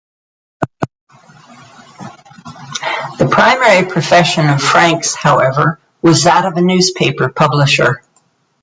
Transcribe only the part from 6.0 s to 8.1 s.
was that of a newspaper publisher.